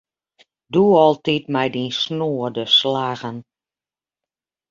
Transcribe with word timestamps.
Do 0.73 0.81
altyd 1.03 1.43
mei 1.53 1.69
dyn 1.73 1.91
snoade 2.01 2.65
slaggen. 2.77 3.37